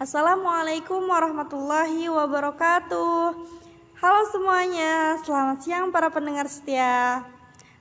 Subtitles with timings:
[0.00, 3.36] Assalamualaikum warahmatullahi wabarakatuh.
[4.00, 7.20] Halo semuanya, selamat siang para pendengar setia.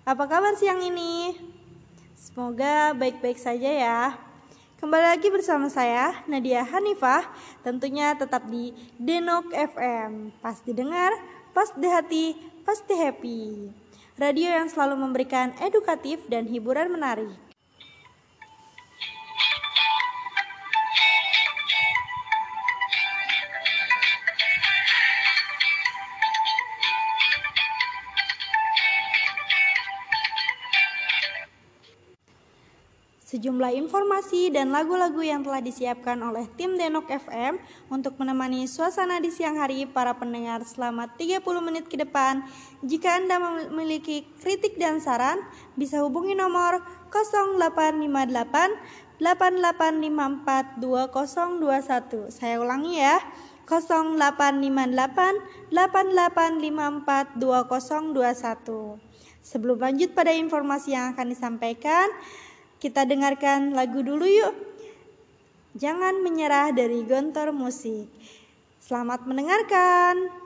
[0.03, 1.39] Apa kabar siang ini?
[2.17, 4.01] Semoga baik-baik saja ya.
[4.83, 7.31] Kembali lagi bersama saya Nadia Hanifah,
[7.63, 10.35] tentunya tetap di Denok FM.
[10.43, 11.15] Pas didengar,
[11.55, 12.25] pas di hati,
[12.67, 13.71] pasti happy.
[14.19, 17.51] Radio yang selalu memberikan edukatif dan hiburan menarik.
[33.31, 39.31] Sejumlah informasi dan lagu-lagu yang telah disiapkan oleh tim Denok FM untuk menemani suasana di
[39.31, 42.44] siang hari para pendengar selama 30 menit ke depan.
[42.84, 43.39] Jika Anda
[43.72, 45.39] memiliki kritik dan saran,
[45.80, 46.84] bisa hubungi nomor
[47.16, 52.36] 0858 8854 2021.
[52.36, 53.16] Saya ulangi ya.
[53.63, 59.00] 0858 8854 2021.
[59.39, 62.11] Sebelum lanjut pada informasi yang akan disampaikan,
[62.82, 64.58] kita dengarkan lagu dulu yuk.
[65.78, 68.10] Jangan menyerah dari Gontor Musik.
[68.82, 70.41] Selamat mendengarkan.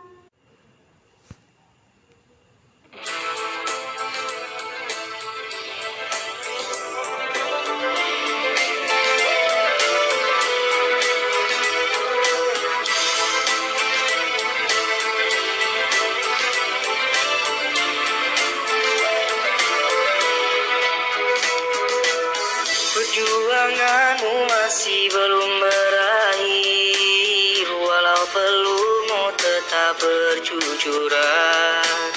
[30.96, 32.12] Bercucuran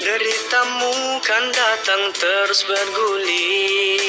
[0.00, 4.00] Deritamu kan datang terus bergulir.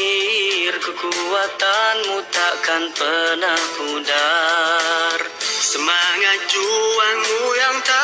[0.71, 5.19] Kekuatanmu takkan pernah pudar.
[5.43, 8.00] Semangat juangmu yang tak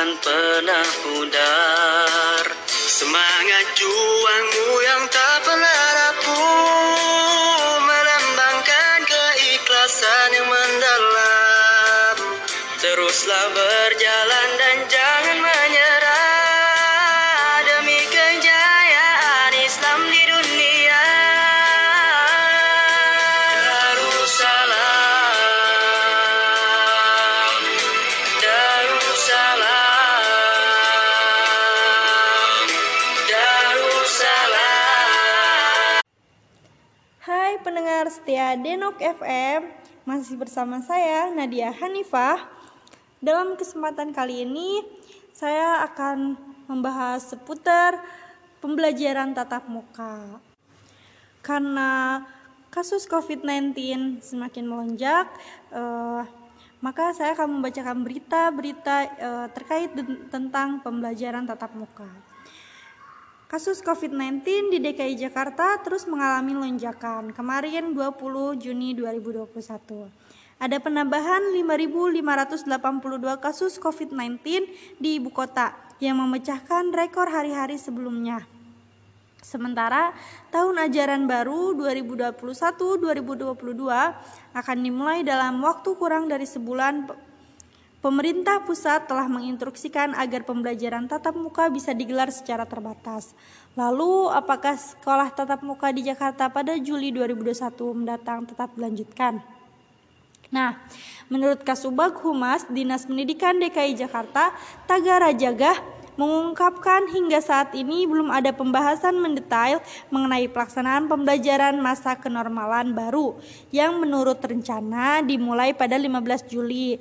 [0.00, 2.44] takkan pernah pudar.
[2.72, 7.76] Semangat juangmu yang tak pernah rapuh.
[7.84, 12.16] Melambangkan keikhlasan yang mendalam.
[12.80, 14.99] Teruslah berjalan dan jangan
[38.58, 39.70] Denok FM,
[40.02, 42.50] masih bersama saya Nadia Hanifah.
[43.22, 44.82] Dalam kesempatan kali ini,
[45.30, 46.34] saya akan
[46.66, 48.02] membahas seputar
[48.58, 50.42] pembelajaran tatap muka.
[51.46, 52.26] Karena
[52.74, 55.30] kasus COVID-19 semakin melonjak,
[55.70, 56.22] eh,
[56.82, 59.94] maka saya akan membacakan berita-berita eh, terkait
[60.26, 62.29] tentang pembelajaran tatap muka.
[63.50, 67.34] Kasus COVID-19 di DKI Jakarta terus mengalami lonjakan.
[67.34, 70.06] Kemarin 20 Juni 2021.
[70.62, 72.70] Ada penambahan 5.582
[73.42, 74.38] kasus COVID-19
[75.02, 78.46] di ibu kota yang memecahkan rekor hari-hari sebelumnya.
[79.42, 80.14] Sementara
[80.54, 83.50] tahun ajaran baru 2021-2022
[84.54, 87.10] akan dimulai dalam waktu kurang dari sebulan
[88.00, 93.36] Pemerintah pusat telah menginstruksikan agar pembelajaran tatap muka bisa digelar secara terbatas.
[93.76, 99.44] Lalu, apakah sekolah tatap muka di Jakarta pada Juli 2021 mendatang tetap dilanjutkan?
[100.48, 100.80] Nah,
[101.28, 104.48] menurut Kasubag Humas Dinas Pendidikan DKI Jakarta,
[104.88, 112.92] Tagara Jagah mengungkapkan hingga saat ini belum ada pembahasan mendetail mengenai pelaksanaan pembelajaran masa kenormalan
[112.92, 113.36] baru
[113.72, 117.00] yang menurut rencana dimulai pada 15 Juli.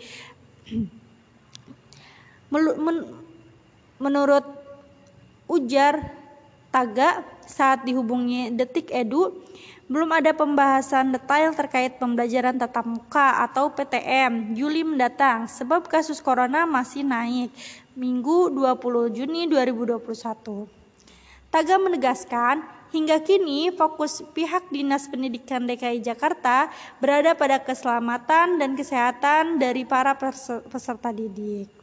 [4.00, 4.46] Menurut
[5.50, 6.18] ujar
[6.70, 9.42] Taga saat dihubungi Detik Edu,
[9.90, 16.70] belum ada pembahasan detail terkait pembelajaran tatap muka atau PTM Juli mendatang sebab kasus corona
[16.70, 17.50] masih naik
[17.98, 20.70] Minggu 20 Juni 2021.
[21.50, 29.62] Taga menegaskan, hingga kini fokus pihak Dinas Pendidikan DKI Jakarta berada pada keselamatan dan kesehatan
[29.62, 30.18] dari para
[30.70, 31.80] peserta didik.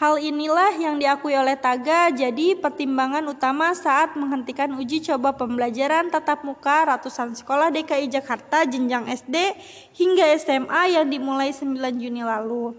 [0.00, 6.40] Hal inilah yang diakui oleh Taga jadi pertimbangan utama saat menghentikan uji coba pembelajaran tatap
[6.40, 9.36] muka ratusan sekolah DKI Jakarta jenjang SD
[10.00, 12.72] hingga SMA yang dimulai 9 Juni lalu.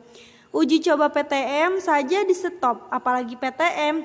[0.50, 4.02] Uji coba PTM saja di stop, apalagi PTM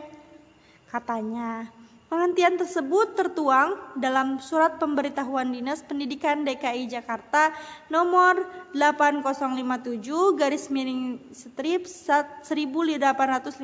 [0.96, 1.69] katanya.
[2.06, 7.50] Penghentian tersebut tertuang dalam surat pemberitahuan Dinas Pendidikan DKI Jakarta
[7.90, 10.06] nomor 8057
[10.38, 13.58] garis miring strip 1851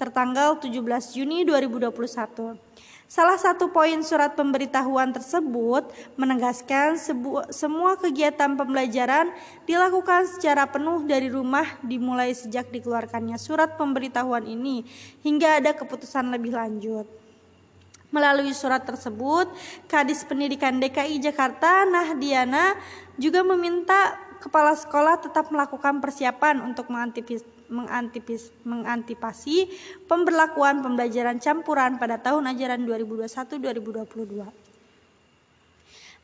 [0.00, 0.72] tertanggal 17
[1.20, 2.56] Juni 2021.
[3.08, 5.88] Salah satu poin surat pemberitahuan tersebut
[6.20, 7.00] menegaskan
[7.48, 9.32] semua kegiatan pembelajaran
[9.64, 14.84] dilakukan secara penuh dari rumah dimulai sejak dikeluarkannya surat pemberitahuan ini
[15.24, 17.08] hingga ada keputusan lebih lanjut.
[18.12, 19.48] Melalui surat tersebut,
[19.88, 22.76] Kadis Pendidikan DKI Jakarta Nahdiana
[23.16, 29.56] juga meminta kepala sekolah tetap melakukan persiapan untuk mengantipis, mengantisipasi
[30.08, 34.68] pemberlakuan pembelajaran campuran pada tahun ajaran 2021-2022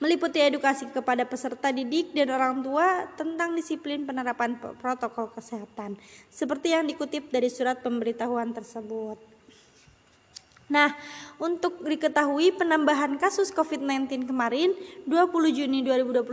[0.02, 5.96] meliputi edukasi kepada peserta didik dan orang tua tentang disiplin penerapan protokol kesehatan,
[6.28, 9.33] seperti yang dikutip dari surat pemberitahuan tersebut.
[10.64, 10.96] Nah,
[11.36, 14.72] untuk diketahui penambahan kasus COVID-19 kemarin
[15.04, 16.24] 20 Juni 2021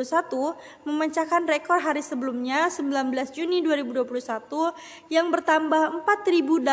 [0.88, 4.72] memecahkan rekor hari sebelumnya 19 Juni 2021
[5.12, 6.64] yang bertambah 4.895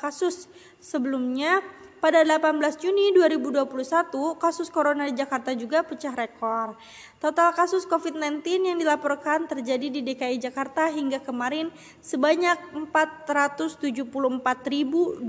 [0.00, 0.48] kasus.
[0.80, 1.60] Sebelumnya
[1.96, 6.76] pada 18 Juni 2021, kasus corona di Jakarta juga pecah rekor.
[7.16, 11.72] Total kasus COVID-19 yang dilaporkan terjadi di DKI Jakarta hingga kemarin
[12.04, 12.60] sebanyak
[12.92, 15.24] 474.029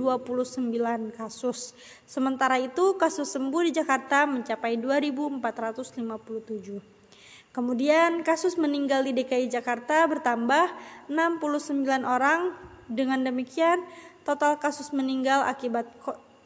[1.15, 1.71] kasus.
[2.03, 7.55] Sementara itu, kasus sembuh di Jakarta mencapai 2.457.
[7.55, 10.67] Kemudian kasus meninggal di DKI Jakarta bertambah
[11.07, 12.51] 69 orang.
[12.91, 13.79] Dengan demikian,
[14.27, 15.87] total kasus meninggal akibat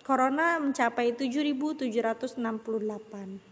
[0.06, 3.51] corona mencapai 7.768.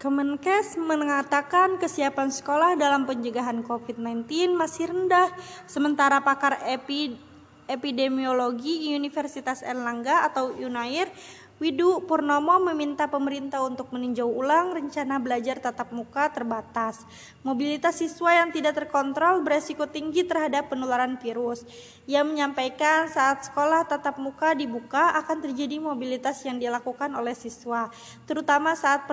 [0.00, 5.28] Kemenkes mengatakan kesiapan sekolah dalam pencegahan COVID-19 masih rendah,
[5.68, 7.20] sementara pakar epi,
[7.68, 11.12] epidemiologi Universitas Erlangga atau UNAIR
[11.60, 17.04] Widu Purnomo meminta pemerintah untuk meninjau ulang rencana belajar tatap muka terbatas.
[17.44, 21.68] Mobilitas siswa yang tidak terkontrol beresiko tinggi terhadap penularan virus.
[22.08, 27.92] Ia menyampaikan saat sekolah tatap muka dibuka akan terjadi mobilitas yang dilakukan oleh siswa,
[28.24, 29.04] terutama saat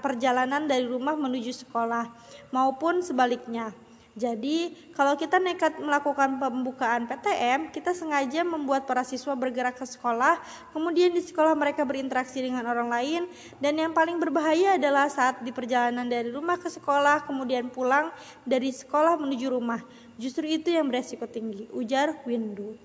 [0.00, 2.08] perjalanan dari rumah menuju sekolah
[2.48, 3.76] maupun sebaliknya.
[4.14, 10.38] Jadi, kalau kita nekat melakukan pembukaan PTM, kita sengaja membuat para siswa bergerak ke sekolah,
[10.70, 13.22] kemudian di sekolah mereka berinteraksi dengan orang lain,
[13.58, 18.14] dan yang paling berbahaya adalah saat di perjalanan dari rumah ke sekolah, kemudian pulang
[18.46, 19.82] dari sekolah menuju rumah.
[20.14, 22.78] Justru itu yang beresiko tinggi, ujar Windu.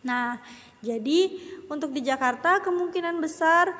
[0.00, 0.40] Nah,
[0.80, 1.36] jadi
[1.68, 3.76] untuk di Jakarta kemungkinan besar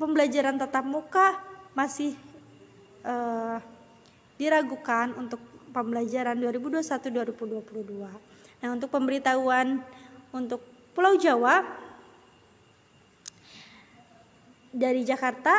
[0.00, 1.36] pembelajaran tatap muka
[1.76, 2.16] masih
[3.04, 3.60] uh,
[4.36, 5.40] diragukan untuk
[5.72, 8.04] pembelajaran 2021-2022.
[8.62, 9.80] Nah, untuk pemberitahuan
[10.30, 10.60] untuk
[10.92, 11.64] Pulau Jawa
[14.72, 15.52] dari Jakarta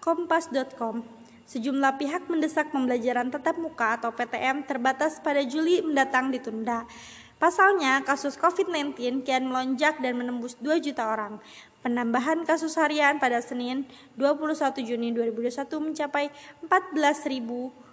[0.00, 6.82] kompas.com Sejumlah pihak mendesak pembelajaran tatap muka atau PTM terbatas pada Juli mendatang ditunda.
[7.38, 11.38] Pasalnya, kasus COVID-19 kian melonjak dan menembus 2 juta orang.
[11.86, 13.86] Penambahan kasus harian pada Senin
[14.18, 16.34] 21 Juni 2021 mencapai
[16.66, 17.85] 14.000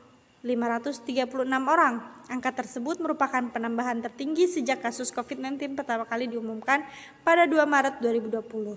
[0.44, 2.04] 536 orang.
[2.28, 6.84] Angka tersebut merupakan penambahan tertinggi sejak kasus COVID-19 pertama kali diumumkan
[7.24, 8.76] pada 2 Maret 2020.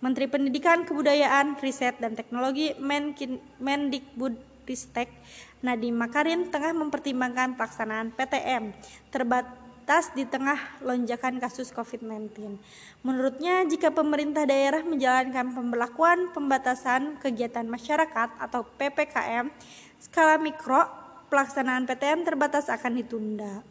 [0.00, 2.72] Menteri Pendidikan, Kebudayaan, Riset, dan Teknologi
[3.60, 5.12] Mendikbudristek
[5.60, 8.72] Nadiem Makarim tengah mempertimbangkan pelaksanaan PTM
[9.12, 12.56] terbatas di tengah lonjakan kasus COVID-19.
[13.04, 19.52] Menurutnya, jika pemerintah daerah menjalankan pemberlakuan pembatasan kegiatan masyarakat atau PPKM
[20.02, 21.01] skala mikro
[21.32, 23.64] pelaksanaan PTM terbatas akan ditunda.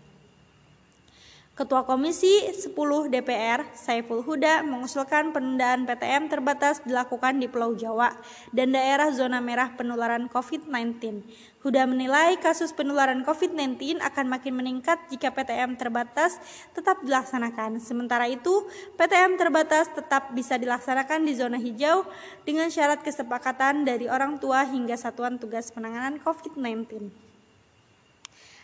[1.51, 2.74] Ketua Komisi 10
[3.12, 8.18] DPR, Saiful Huda, mengusulkan penundaan PTM terbatas dilakukan di Pulau Jawa
[8.50, 11.22] dan daerah zona merah penularan COVID-19.
[11.62, 16.41] Huda menilai kasus penularan COVID-19 akan makin meningkat jika PTM terbatas
[16.74, 17.77] tetap dilaksanakan.
[17.77, 18.65] Sementara itu,
[18.98, 22.10] PTM terbatas tetap bisa dilaksanakan di zona hijau
[22.41, 27.31] dengan syarat kesepakatan dari orang tua hingga satuan tugas penanganan COVID-19.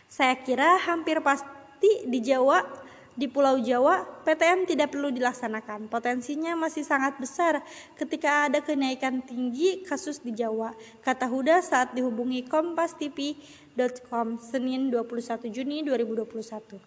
[0.08, 2.64] Saya kira hampir pasti di Jawa,
[3.12, 5.92] di Pulau Jawa, PTM tidak perlu dilaksanakan.
[5.92, 7.60] Potensinya masih sangat besar
[7.92, 10.72] ketika ada kenaikan tinggi kasus di Jawa,
[11.04, 16.80] kata Huda saat dihubungi Kompas TV.com Senin 21 Juni 2021.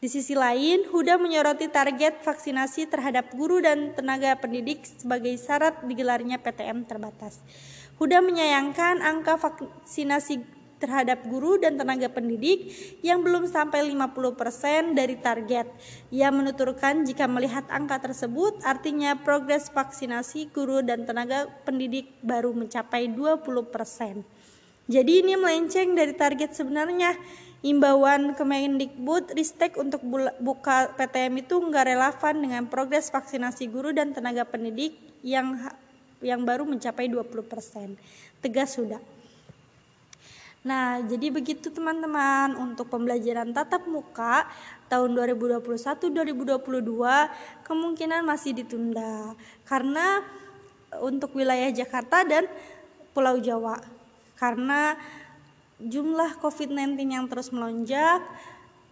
[0.00, 6.36] Di sisi lain, Huda menyoroti target vaksinasi terhadap guru dan tenaga pendidik sebagai syarat digelarnya
[6.40, 7.40] PTM terbatas.
[8.00, 12.72] Huda menyayangkan angka vaksinasi terhadap guru dan tenaga pendidik
[13.04, 15.68] yang belum sampai 50% dari target.
[16.08, 23.12] Ia menuturkan jika melihat angka tersebut artinya progres vaksinasi guru dan tenaga pendidik baru mencapai
[23.12, 24.24] 20%.
[24.90, 27.14] Jadi ini melenceng dari target sebenarnya.
[27.60, 30.00] Imbauan Kemendikbud Ristek untuk
[30.40, 35.60] buka PTM itu nggak relevan dengan progres vaksinasi guru dan tenaga pendidik yang
[36.24, 38.00] yang baru mencapai 20%.
[38.40, 39.19] Tegas sudah.
[40.60, 44.44] Nah, jadi begitu teman-teman untuk pembelajaran tatap muka
[44.92, 49.32] tahun 2021-2022 kemungkinan masih ditunda
[49.64, 50.20] karena
[51.00, 52.44] untuk wilayah Jakarta dan
[53.16, 53.80] Pulau Jawa
[54.36, 55.00] karena
[55.80, 58.20] jumlah COVID-19 yang terus melonjak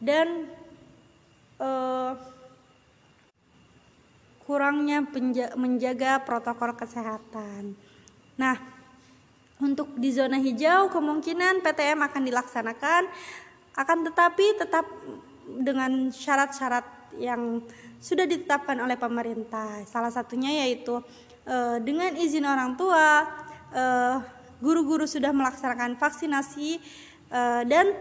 [0.01, 0.49] dan
[1.61, 2.17] uh,
[4.49, 5.05] kurangnya
[5.61, 7.77] menjaga protokol kesehatan.
[8.41, 8.78] Nah,
[9.59, 13.03] untuk di zona hijau kemungkinan PTM akan dilaksanakan
[13.79, 14.87] akan tetapi tetap
[15.47, 16.85] dengan syarat-syarat
[17.17, 17.63] yang
[17.99, 19.83] sudah ditetapkan oleh pemerintah.
[19.87, 20.99] Salah satunya yaitu
[21.47, 23.27] e, dengan izin orang tua,
[23.73, 24.17] eh,
[24.59, 26.79] guru-guru sudah melaksanakan vaksinasi
[27.31, 27.95] e, dan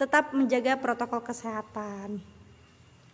[0.00, 2.18] tetap menjaga protokol kesehatan.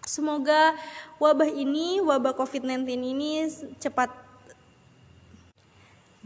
[0.09, 0.73] Semoga
[1.21, 3.45] wabah ini, wabah COVID-19 ini
[3.77, 4.09] cepat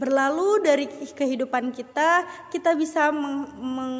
[0.03, 3.95] berlalu dari kehidupan kita, kita bisa meng, meng,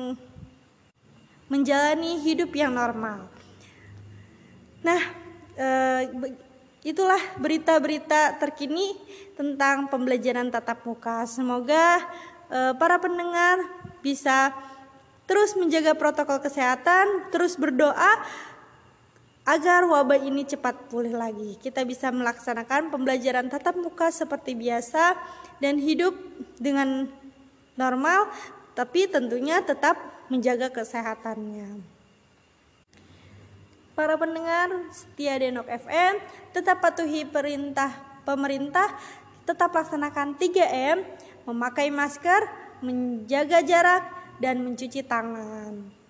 [1.48, 3.32] menjalani hidup yang normal.
[4.84, 5.00] Nah,
[5.56, 5.68] e,
[6.84, 9.00] itulah berita-berita terkini
[9.40, 11.24] tentang pembelajaran tatap muka.
[11.24, 12.04] Semoga
[12.52, 13.64] e, para pendengar
[14.04, 14.52] bisa
[15.24, 18.20] terus menjaga protokol kesehatan, terus berdoa
[19.44, 21.60] agar wabah ini cepat pulih lagi.
[21.60, 25.16] Kita bisa melaksanakan pembelajaran tatap muka seperti biasa
[25.60, 26.16] dan hidup
[26.60, 27.12] dengan
[27.76, 28.32] normal,
[28.76, 30.00] tapi tentunya tetap
[30.32, 31.84] menjaga kesehatannya.
[33.94, 36.18] Para pendengar setia Denok FM,
[36.50, 37.94] tetap patuhi perintah
[38.26, 38.90] pemerintah
[39.44, 41.04] tetap laksanakan 3M,
[41.44, 42.48] memakai masker,
[42.80, 44.04] menjaga jarak,
[44.40, 46.03] dan mencuci tangan.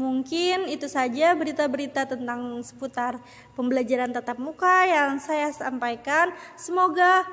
[0.00, 3.20] Mungkin itu saja berita-berita tentang seputar
[3.52, 6.32] pembelajaran tatap muka yang saya sampaikan.
[6.56, 7.28] Semoga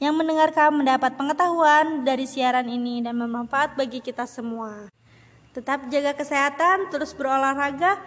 [0.00, 4.88] yang mendengarkan mendapat pengetahuan dari siaran ini dan bermanfaat bagi kita semua.
[5.52, 8.00] Tetap jaga kesehatan, terus berolahraga.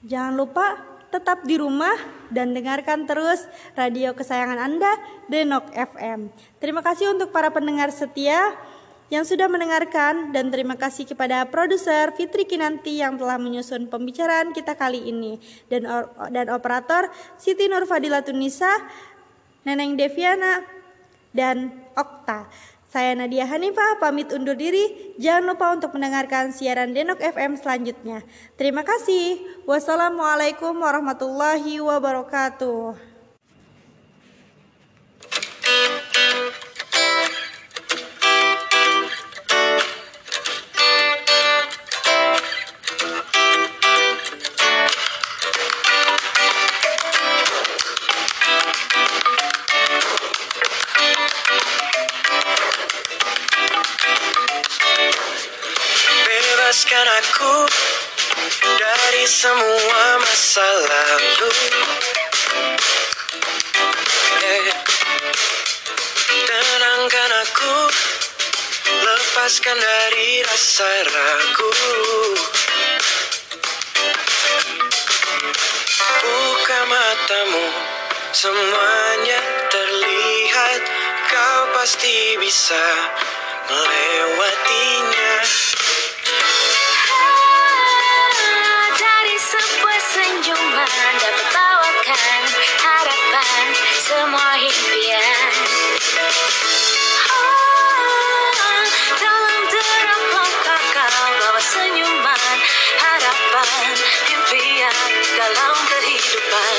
[0.00, 0.80] Jangan lupa
[1.12, 1.94] tetap di rumah
[2.32, 3.44] dan dengarkan terus
[3.76, 4.92] radio kesayangan Anda,
[5.28, 6.32] Denok FM.
[6.58, 8.56] Terima kasih untuk para pendengar setia
[9.12, 14.76] yang sudah mendengarkan dan terima kasih kepada produser Fitri Kinanti yang telah menyusun pembicaraan kita
[14.76, 15.36] kali ini
[15.68, 15.84] dan
[16.32, 18.70] dan operator Siti Nurfadila Tunisa,
[19.68, 20.64] Neneng Deviana
[21.36, 22.48] dan Okta.
[22.94, 25.18] Saya Nadia Hanifah pamit undur diri.
[25.18, 28.22] Jangan lupa untuk mendengarkan siaran Denok FM selanjutnya.
[28.54, 29.42] Terima kasih.
[29.66, 33.13] Wassalamualaikum warahmatullahi wabarakatuh.
[70.74, 71.70] Rasa ragu
[76.18, 77.66] Buka matamu
[78.34, 79.38] Semuanya
[79.70, 80.82] terlihat.
[81.30, 82.86] Kau pasti bisa
[83.70, 85.34] melewatinya.
[88.98, 92.42] Dari sebuah senyuman dapat bawakan
[92.82, 93.64] harapan
[94.02, 95.50] semua impian.
[105.34, 106.78] Dalam kehidupan.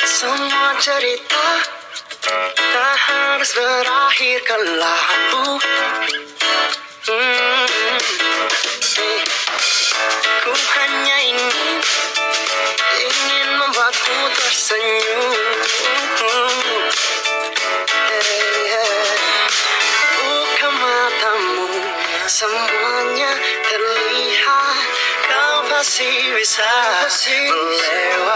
[0.00, 1.48] Semua cerita
[2.56, 5.29] tak harus berakhir kelabu
[27.06, 28.29] bisa melewatinya